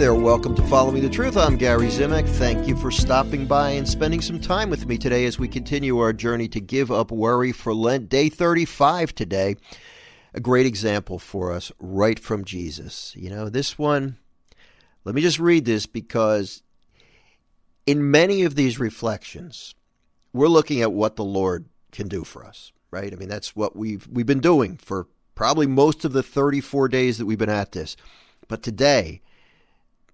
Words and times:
There, 0.00 0.14
welcome 0.14 0.54
to 0.54 0.62
Following 0.62 1.02
the 1.02 1.10
Truth. 1.10 1.36
I'm 1.36 1.58
Gary 1.58 1.88
Zimak. 1.88 2.26
Thank 2.26 2.66
you 2.66 2.74
for 2.74 2.90
stopping 2.90 3.44
by 3.44 3.72
and 3.72 3.86
spending 3.86 4.22
some 4.22 4.40
time 4.40 4.70
with 4.70 4.86
me 4.86 4.96
today 4.96 5.26
as 5.26 5.38
we 5.38 5.46
continue 5.46 5.98
our 5.98 6.14
journey 6.14 6.48
to 6.48 6.58
give 6.58 6.90
up 6.90 7.10
worry 7.10 7.52
for 7.52 7.74
Lent. 7.74 8.08
Day 8.08 8.30
35 8.30 9.14
today. 9.14 9.56
A 10.32 10.40
great 10.40 10.64
example 10.64 11.18
for 11.18 11.52
us 11.52 11.70
right 11.78 12.18
from 12.18 12.46
Jesus. 12.46 13.12
You 13.14 13.28
know, 13.28 13.50
this 13.50 13.78
one, 13.78 14.16
let 15.04 15.14
me 15.14 15.20
just 15.20 15.38
read 15.38 15.66
this 15.66 15.84
because 15.84 16.62
in 17.84 18.10
many 18.10 18.44
of 18.44 18.54
these 18.54 18.80
reflections, 18.80 19.74
we're 20.32 20.48
looking 20.48 20.80
at 20.80 20.94
what 20.94 21.16
the 21.16 21.24
Lord 21.24 21.66
can 21.92 22.08
do 22.08 22.24
for 22.24 22.42
us, 22.46 22.72
right? 22.90 23.12
I 23.12 23.16
mean, 23.16 23.28
that's 23.28 23.54
what 23.54 23.76
we've 23.76 24.08
we've 24.10 24.24
been 24.24 24.40
doing 24.40 24.78
for 24.78 25.08
probably 25.34 25.66
most 25.66 26.06
of 26.06 26.14
the 26.14 26.22
34 26.22 26.88
days 26.88 27.18
that 27.18 27.26
we've 27.26 27.36
been 27.36 27.50
at 27.50 27.72
this. 27.72 27.98
But 28.48 28.62
today, 28.62 29.20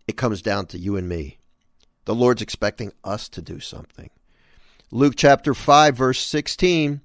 it 0.07 0.17
comes 0.17 0.43
down 0.43 0.67
to 0.67 0.79
you 0.79 0.97
and 0.97 1.09
me. 1.09 1.39
The 2.05 2.15
Lord's 2.15 2.43
expecting 2.43 2.93
us 3.03 3.29
to 3.31 3.43
do 3.43 3.61
something. 3.61 4.11
Luke 4.91 5.15
chapter 5.17 5.55
5, 5.55 5.97
verse 5.97 6.21
16. 6.21 7.01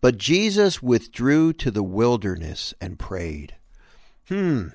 But 0.00 0.18
Jesus 0.18 0.82
withdrew 0.82 1.52
to 1.54 1.70
the 1.70 1.82
wilderness 1.82 2.74
and 2.80 2.98
prayed. 2.98 3.54
Hmm. 4.28 4.68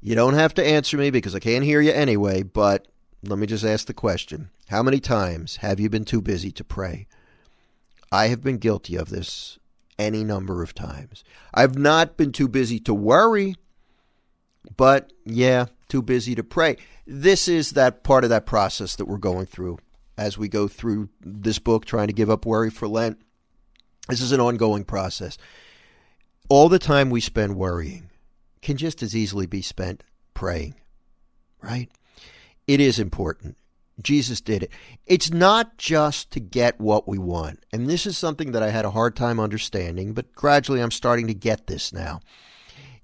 You 0.00 0.14
don't 0.16 0.34
have 0.34 0.54
to 0.54 0.66
answer 0.66 0.96
me 0.96 1.10
because 1.10 1.34
I 1.34 1.38
can't 1.38 1.64
hear 1.64 1.80
you 1.80 1.92
anyway, 1.92 2.42
but 2.42 2.88
let 3.22 3.38
me 3.38 3.46
just 3.46 3.64
ask 3.64 3.86
the 3.86 3.94
question 3.94 4.50
How 4.68 4.82
many 4.82 4.98
times 4.98 5.56
have 5.56 5.78
you 5.78 5.88
been 5.88 6.04
too 6.04 6.20
busy 6.20 6.50
to 6.52 6.64
pray? 6.64 7.06
I 8.10 8.26
have 8.26 8.42
been 8.42 8.58
guilty 8.58 8.96
of 8.96 9.08
this 9.08 9.58
any 9.98 10.24
number 10.24 10.62
of 10.62 10.74
times. 10.74 11.22
I've 11.54 11.78
not 11.78 12.16
been 12.16 12.32
too 12.32 12.48
busy 12.48 12.80
to 12.80 12.92
worry, 12.92 13.54
but 14.76 15.12
yeah, 15.24 15.66
too 15.92 16.00
busy 16.00 16.34
to 16.34 16.42
pray. 16.42 16.78
This 17.06 17.48
is 17.48 17.72
that 17.72 18.02
part 18.02 18.24
of 18.24 18.30
that 18.30 18.46
process 18.46 18.96
that 18.96 19.04
we're 19.04 19.18
going 19.18 19.44
through 19.44 19.78
as 20.16 20.38
we 20.38 20.48
go 20.48 20.66
through 20.66 21.10
this 21.20 21.58
book, 21.58 21.84
trying 21.84 22.06
to 22.06 22.14
give 22.14 22.30
up 22.30 22.46
worry 22.46 22.70
for 22.70 22.88
Lent. 22.88 23.20
This 24.08 24.22
is 24.22 24.32
an 24.32 24.40
ongoing 24.40 24.84
process. 24.84 25.36
All 26.48 26.70
the 26.70 26.78
time 26.78 27.10
we 27.10 27.20
spend 27.20 27.56
worrying 27.56 28.08
can 28.62 28.78
just 28.78 29.02
as 29.02 29.14
easily 29.14 29.44
be 29.44 29.60
spent 29.60 30.02
praying, 30.32 30.76
right? 31.60 31.90
It 32.66 32.80
is 32.80 32.98
important. 32.98 33.58
Jesus 34.00 34.40
did 34.40 34.62
it. 34.62 34.70
It's 35.06 35.30
not 35.30 35.76
just 35.76 36.30
to 36.30 36.40
get 36.40 36.80
what 36.80 37.06
we 37.06 37.18
want. 37.18 37.66
And 37.70 37.86
this 37.86 38.06
is 38.06 38.16
something 38.16 38.52
that 38.52 38.62
I 38.62 38.70
had 38.70 38.86
a 38.86 38.92
hard 38.92 39.14
time 39.14 39.38
understanding, 39.38 40.14
but 40.14 40.34
gradually 40.34 40.80
I'm 40.80 40.90
starting 40.90 41.26
to 41.26 41.34
get 41.34 41.66
this 41.66 41.92
now. 41.92 42.20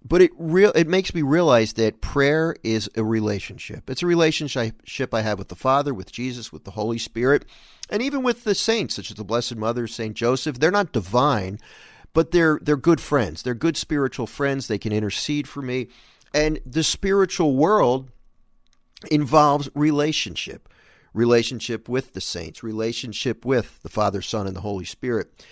But 0.04 0.22
it 0.22 0.30
real 0.38 0.70
it 0.72 0.86
makes 0.86 1.12
me 1.12 1.22
realize 1.22 1.72
that 1.74 2.00
prayer 2.00 2.54
is 2.62 2.88
a 2.96 3.02
relationship. 3.02 3.90
It's 3.90 4.02
a 4.02 4.06
relationship 4.06 5.12
I 5.12 5.22
have 5.22 5.38
with 5.38 5.48
the 5.48 5.56
Father, 5.56 5.92
with 5.92 6.12
Jesus, 6.12 6.52
with 6.52 6.64
the 6.64 6.70
Holy 6.70 6.98
Spirit, 6.98 7.44
and 7.90 8.00
even 8.00 8.22
with 8.22 8.44
the 8.44 8.54
saints, 8.54 8.94
such 8.94 9.10
as 9.10 9.16
the 9.16 9.24
Blessed 9.24 9.56
Mother, 9.56 9.86
Saint 9.86 10.14
Joseph. 10.14 10.58
They're 10.58 10.70
not 10.70 10.92
divine, 10.92 11.58
but 12.14 12.30
they're 12.30 12.60
they're 12.62 12.76
good 12.76 13.00
friends. 13.00 13.42
They're 13.42 13.54
good 13.54 13.76
spiritual 13.76 14.26
friends. 14.26 14.68
They 14.68 14.78
can 14.78 14.92
intercede 14.92 15.48
for 15.48 15.62
me. 15.62 15.88
And 16.32 16.60
the 16.64 16.84
spiritual 16.84 17.56
world 17.56 18.10
involves 19.10 19.68
relationship. 19.74 20.68
Relationship 21.14 21.88
with 21.88 22.12
the 22.12 22.20
saints, 22.20 22.62
relationship 22.62 23.44
with 23.44 23.80
the 23.82 23.88
Father, 23.88 24.22
Son, 24.22 24.46
and 24.46 24.54
the 24.54 24.60
Holy 24.60 24.84
Spirit. 24.84 25.44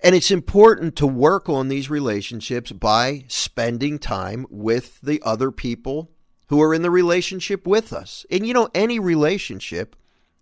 And 0.00 0.14
it's 0.14 0.30
important 0.30 0.94
to 0.96 1.06
work 1.06 1.48
on 1.48 1.68
these 1.68 1.90
relationships 1.90 2.70
by 2.70 3.24
spending 3.28 3.98
time 3.98 4.46
with 4.48 5.00
the 5.00 5.20
other 5.24 5.50
people 5.50 6.10
who 6.48 6.62
are 6.62 6.72
in 6.72 6.82
the 6.82 6.90
relationship 6.90 7.66
with 7.66 7.92
us. 7.92 8.24
And 8.30 8.46
you 8.46 8.54
know, 8.54 8.68
any 8.74 8.98
relationship 8.98 9.96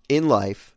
in 0.08 0.28
life, 0.28 0.76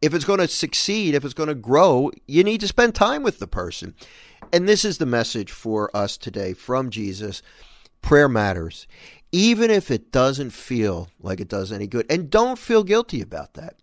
if 0.00 0.14
it's 0.14 0.24
going 0.24 0.38
to 0.38 0.48
succeed, 0.48 1.14
if 1.14 1.24
it's 1.24 1.34
going 1.34 1.48
to 1.48 1.54
grow, 1.54 2.10
you 2.26 2.44
need 2.44 2.60
to 2.60 2.68
spend 2.68 2.94
time 2.94 3.22
with 3.22 3.38
the 3.38 3.48
person. 3.48 3.94
And 4.52 4.68
this 4.68 4.84
is 4.84 4.98
the 4.98 5.06
message 5.06 5.50
for 5.50 5.94
us 5.94 6.16
today 6.16 6.52
from 6.54 6.90
Jesus 6.90 7.42
prayer 8.02 8.28
matters, 8.28 8.86
even 9.30 9.70
if 9.70 9.90
it 9.90 10.10
doesn't 10.10 10.50
feel 10.50 11.08
like 11.20 11.40
it 11.40 11.48
does 11.48 11.70
any 11.70 11.86
good. 11.86 12.06
And 12.10 12.30
don't 12.30 12.58
feel 12.58 12.82
guilty 12.82 13.20
about 13.20 13.54
that. 13.54 13.76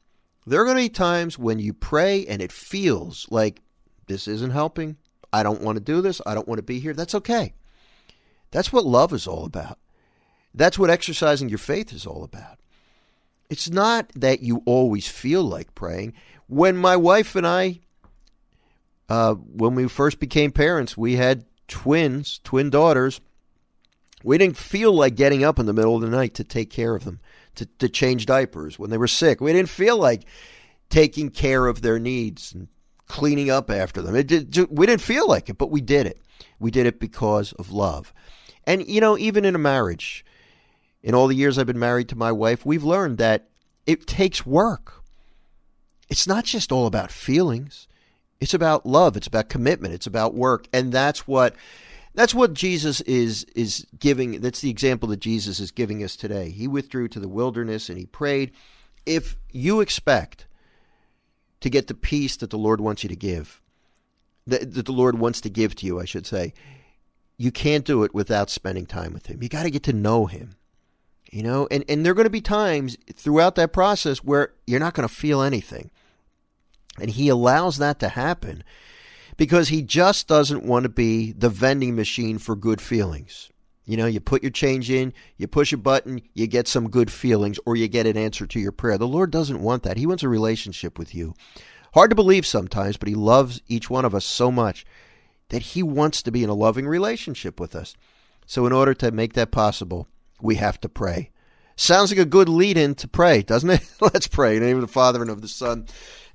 There 0.45 0.61
are 0.61 0.65
going 0.65 0.77
to 0.77 0.83
be 0.83 0.89
times 0.89 1.37
when 1.37 1.59
you 1.59 1.73
pray 1.73 2.25
and 2.25 2.41
it 2.41 2.51
feels 2.51 3.27
like 3.29 3.61
this 4.07 4.27
isn't 4.27 4.51
helping. 4.51 4.97
I 5.31 5.43
don't 5.43 5.61
want 5.61 5.77
to 5.77 5.83
do 5.83 6.01
this. 6.01 6.21
I 6.25 6.33
don't 6.33 6.47
want 6.47 6.59
to 6.59 6.63
be 6.63 6.79
here. 6.79 6.93
That's 6.93 7.15
okay. 7.15 7.53
That's 8.51 8.71
what 8.71 8.85
love 8.85 9.13
is 9.13 9.27
all 9.27 9.45
about. 9.45 9.77
That's 10.53 10.79
what 10.79 10.89
exercising 10.89 11.49
your 11.49 11.57
faith 11.57 11.93
is 11.93 12.05
all 12.05 12.23
about. 12.23 12.59
It's 13.49 13.69
not 13.69 14.11
that 14.15 14.41
you 14.41 14.63
always 14.65 15.07
feel 15.07 15.43
like 15.43 15.75
praying. 15.75 16.13
When 16.47 16.75
my 16.75 16.95
wife 16.95 17.35
and 17.35 17.45
I, 17.45 17.81
uh, 19.09 19.35
when 19.35 19.75
we 19.75 19.87
first 19.87 20.19
became 20.19 20.51
parents, 20.51 20.97
we 20.97 21.15
had 21.15 21.45
twins, 21.67 22.39
twin 22.43 22.69
daughters. 22.69 23.21
We 24.23 24.37
didn't 24.37 24.57
feel 24.57 24.93
like 24.93 25.15
getting 25.15 25.43
up 25.43 25.59
in 25.59 25.65
the 25.65 25.73
middle 25.73 25.95
of 25.95 26.01
the 26.01 26.09
night 26.09 26.33
to 26.35 26.43
take 26.43 26.69
care 26.69 26.95
of 26.95 27.03
them, 27.03 27.19
to, 27.55 27.65
to 27.79 27.87
change 27.87 28.25
diapers 28.25 28.79
when 28.79 28.89
they 28.89 28.97
were 28.97 29.07
sick. 29.07 29.39
We 29.39 29.53
didn't 29.53 29.69
feel 29.69 29.97
like 29.97 30.23
taking 30.89 31.29
care 31.29 31.67
of 31.67 31.81
their 31.81 31.99
needs 31.99 32.53
and 32.53 32.67
cleaning 33.07 33.49
up 33.49 33.69
after 33.69 34.01
them. 34.01 34.15
It 34.15 34.27
did, 34.27 34.69
we 34.69 34.85
didn't 34.85 35.01
feel 35.01 35.27
like 35.27 35.49
it, 35.49 35.57
but 35.57 35.71
we 35.71 35.81
did 35.81 36.05
it. 36.05 36.21
We 36.59 36.71
did 36.71 36.85
it 36.85 36.99
because 36.99 37.53
of 37.53 37.71
love. 37.71 38.13
And, 38.65 38.85
you 38.87 38.99
know, 38.99 39.17
even 39.17 39.45
in 39.45 39.55
a 39.55 39.59
marriage, 39.59 40.25
in 41.01 41.15
all 41.15 41.27
the 41.27 41.35
years 41.35 41.57
I've 41.57 41.67
been 41.67 41.79
married 41.79 42.09
to 42.09 42.17
my 42.17 42.31
wife, 42.31 42.65
we've 42.65 42.83
learned 42.83 43.17
that 43.19 43.49
it 43.85 44.07
takes 44.07 44.45
work. 44.45 45.03
It's 46.09 46.27
not 46.27 46.45
just 46.45 46.71
all 46.71 46.85
about 46.85 47.11
feelings. 47.11 47.87
It's 48.39 48.53
about 48.53 48.85
love. 48.85 49.17
It's 49.17 49.27
about 49.27 49.49
commitment. 49.49 49.93
It's 49.93 50.07
about 50.07 50.33
work. 50.33 50.67
And 50.73 50.91
that's 50.91 51.27
what 51.27 51.55
that's 52.13 52.33
what 52.33 52.53
Jesus 52.53 53.01
is 53.01 53.43
is 53.55 53.85
giving 53.99 54.41
that's 54.41 54.61
the 54.61 54.69
example 54.69 55.09
that 55.09 55.19
Jesus 55.19 55.59
is 55.59 55.71
giving 55.71 56.03
us 56.03 56.15
today. 56.15 56.49
He 56.49 56.67
withdrew 56.67 57.07
to 57.09 57.19
the 57.19 57.27
wilderness 57.29 57.89
and 57.89 57.97
he 57.97 58.05
prayed. 58.05 58.51
If 59.05 59.37
you 59.51 59.81
expect 59.81 60.46
to 61.67 61.71
get 61.71 61.87
the 61.87 61.93
peace 61.93 62.37
that 62.37 62.49
the 62.49 62.57
Lord 62.57 62.81
wants 62.81 63.03
you 63.03 63.09
to 63.09 63.15
give, 63.15 63.61
that, 64.47 64.73
that 64.73 64.85
the 64.85 64.91
Lord 64.91 65.19
wants 65.19 65.41
to 65.41 65.49
give 65.49 65.75
to 65.75 65.85
you, 65.85 65.99
I 65.99 66.05
should 66.05 66.25
say, 66.25 66.53
you 67.37 67.51
can't 67.51 67.85
do 67.85 68.03
it 68.03 68.13
without 68.13 68.49
spending 68.49 68.85
time 68.85 69.13
with 69.13 69.27
Him. 69.27 69.43
You 69.43 69.49
got 69.49 69.63
to 69.63 69.69
get 69.69 69.83
to 69.83 69.93
know 69.93 70.25
Him. 70.25 70.55
You 71.31 71.43
know, 71.43 71.67
and, 71.69 71.83
and 71.89 72.05
there 72.05 72.11
are 72.11 72.15
going 72.15 72.23
to 72.23 72.29
be 72.29 72.41
times 72.41 72.97
throughout 73.13 73.55
that 73.55 73.73
process 73.73 74.19
where 74.19 74.53
you're 74.65 74.79
not 74.79 74.93
going 74.93 75.07
to 75.07 75.13
feel 75.13 75.41
anything. 75.41 75.91
And 76.99 77.09
he 77.09 77.27
allows 77.27 77.77
that 77.77 77.99
to 77.99 78.09
happen 78.09 78.63
because 79.35 79.67
he 79.67 79.81
just 79.81 80.27
doesn't 80.27 80.63
want 80.63 80.83
to 80.83 80.89
be 80.89 81.33
the 81.33 81.49
vending 81.49 81.95
machine 81.95 82.37
for 82.37 82.55
good 82.55 82.81
feelings. 82.81 83.49
You 83.87 83.95
know, 83.95 84.05
you 84.05 84.19
put 84.19 84.43
your 84.43 84.51
change 84.51 84.91
in, 84.91 85.13
you 85.37 85.47
push 85.47 85.71
a 85.71 85.77
button, 85.77 86.21
you 86.33 86.45
get 86.45 86.67
some 86.67 86.89
good 86.89 87.09
feelings, 87.09 87.57
or 87.65 87.77
you 87.77 87.87
get 87.87 88.05
an 88.05 88.17
answer 88.17 88.45
to 88.45 88.59
your 88.59 88.73
prayer. 88.73 88.97
The 88.97 89.07
Lord 89.07 89.31
doesn't 89.31 89.61
want 89.61 89.83
that. 89.83 89.95
He 89.95 90.05
wants 90.05 90.23
a 90.23 90.29
relationship 90.29 90.99
with 90.99 91.15
you. 91.15 91.33
Hard 91.93 92.09
to 92.09 92.15
believe 92.15 92.45
sometimes, 92.45 92.97
but 92.97 93.07
He 93.07 93.15
loves 93.15 93.61
each 93.69 93.89
one 93.89 94.03
of 94.03 94.13
us 94.13 94.25
so 94.25 94.51
much 94.51 94.85
that 95.47 95.61
He 95.61 95.81
wants 95.81 96.21
to 96.23 96.31
be 96.31 96.43
in 96.43 96.49
a 96.49 96.53
loving 96.53 96.85
relationship 96.85 97.61
with 97.61 97.77
us. 97.77 97.95
So, 98.45 98.65
in 98.65 98.73
order 98.73 98.93
to 98.95 99.11
make 99.11 99.33
that 99.33 99.51
possible, 99.51 100.09
we 100.41 100.55
have 100.55 100.81
to 100.81 100.89
pray. 100.89 101.31
Sounds 101.77 102.11
like 102.11 102.19
a 102.19 102.25
good 102.25 102.49
lead 102.49 102.77
in 102.77 102.93
to 102.95 103.07
pray, 103.07 103.41
doesn't 103.41 103.69
it? 103.69 103.89
Let's 104.01 104.27
pray. 104.27 104.57
In 104.57 104.63
the 104.63 104.67
name 104.67 104.77
of 104.77 104.81
the 104.81 104.87
Father 104.87 105.21
and 105.21 105.31
of 105.31 105.41
the 105.41 105.47
Son 105.47 105.85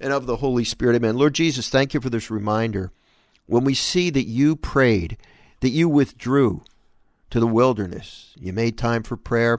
and 0.01 0.11
of 0.11 0.25
the 0.25 0.37
Holy 0.37 0.65
Spirit. 0.65 0.97
Amen. 0.97 1.19
Lord 1.19 1.35
Jesus, 1.35 1.69
thank 1.69 1.93
you 1.93 2.01
for 2.01 2.09
this 2.09 2.31
reminder. 2.31 2.93
When 3.45 3.65
we 3.65 3.75
see 3.75 4.09
that 4.09 4.27
you 4.27 4.57
prayed, 4.57 5.19
that 5.61 5.69
you 5.69 5.89
withdrew 5.91 6.63
to 7.33 7.41
the 7.41 7.47
wilderness, 7.47 8.35
you 8.39 8.53
made 8.53 8.77
time 8.77 9.03
for 9.03 9.17
prayer. 9.17 9.59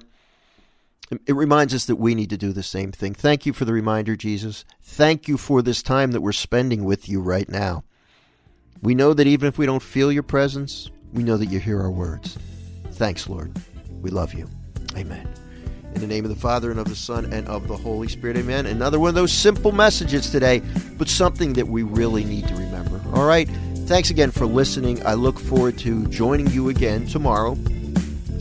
It 1.26 1.34
reminds 1.34 1.74
us 1.74 1.86
that 1.86 1.96
we 1.96 2.14
need 2.14 2.30
to 2.30 2.38
do 2.38 2.54
the 2.54 2.62
same 2.62 2.92
thing. 2.92 3.16
Thank 3.16 3.48
you 3.48 3.54
for 3.54 3.66
the 3.66 3.74
reminder, 3.74 4.16
Jesus. 4.16 4.64
Thank 4.84 5.28
you 5.28 5.38
for 5.38 5.64
this 5.64 5.82
time 5.82 6.12
that 6.12 6.22
we're 6.22 6.34
spending 6.34 6.86
with 6.86 7.10
you 7.10 7.20
right 7.20 7.50
now. 7.50 7.84
We 8.84 8.94
know 8.94 9.16
that 9.16 9.26
even 9.26 9.48
if 9.48 9.58
we 9.58 9.66
don't 9.66 9.82
feel 9.82 10.12
your 10.12 10.22
presence, 10.22 10.92
we 11.14 11.24
know 11.24 11.36
that 11.36 11.48
you 11.48 11.60
hear 11.60 11.82
our 11.82 11.90
words. 11.90 12.38
Thanks, 12.92 13.28
Lord. 13.28 13.52
We 14.02 14.12
love 14.12 14.36
you. 14.36 14.48
Amen. 14.96 15.28
In 15.96 16.02
the 16.02 16.08
name 16.08 16.26
of 16.26 16.30
the 16.30 16.40
Father, 16.40 16.70
and 16.70 16.80
of 16.80 16.88
the 16.88 16.96
Son, 16.96 17.34
and 17.34 17.48
of 17.48 17.68
the 17.68 17.78
Holy 17.78 18.08
Spirit, 18.08 18.38
amen. 18.38 18.68
Another 18.68 19.00
one 19.00 19.10
of 19.10 19.16
those 19.16 19.32
simple 19.32 19.72
messages 19.72 20.30
today, 20.30 20.62
but 21.00 21.10
something 21.10 21.54
that 21.54 21.68
we 21.68 21.82
really 21.82 22.24
need 22.24 22.48
to 22.48 22.54
remember. 22.54 23.02
All 23.16 23.26
right. 23.26 23.50
Thanks 23.86 24.10
again 24.10 24.32
for 24.32 24.46
listening. 24.46 25.06
I 25.06 25.14
look 25.14 25.38
forward 25.38 25.78
to 25.80 26.08
joining 26.08 26.48
you 26.48 26.70
again 26.70 27.06
tomorrow 27.06 27.52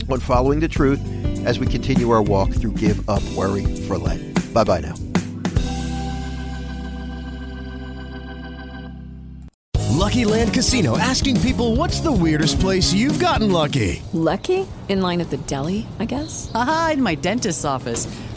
on 0.09 0.19
Following 0.21 0.61
the 0.61 0.69
Truth 0.69 1.01
as 1.45 1.59
we 1.59 1.67
continue 1.67 2.11
our 2.11 2.23
walk 2.23 2.49
through 2.51 2.71
Give 2.73 3.07
Up 3.09 3.21
Worry 3.35 3.65
for 3.87 3.97
Lent. 3.97 4.53
Bye 4.53 4.63
bye 4.63 4.79
now. 4.79 4.95
Lucky 9.91 10.25
Land 10.25 10.53
Casino 10.53 10.97
asking 10.97 11.39
people 11.41 11.75
what's 11.75 11.99
the 11.99 12.11
weirdest 12.11 12.59
place 12.59 12.93
you've 12.93 13.19
gotten 13.19 13.51
lucky? 13.51 14.01
Lucky? 14.13 14.67
In 14.89 15.01
line 15.01 15.21
at 15.21 15.29
the 15.29 15.37
deli, 15.37 15.87
I 15.99 16.05
guess? 16.05 16.51
Aha, 16.53 16.91
in 16.93 17.01
my 17.01 17.15
dentist's 17.15 17.65
office. 17.65 18.05